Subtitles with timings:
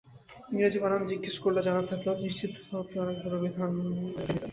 [0.51, 3.69] ইংরেজি বানান জিজ্ঞেস করলে জানা থাকলেও নিশ্চিত হতে আরেকবার অভিধান
[4.09, 4.49] দেখে নিতেন।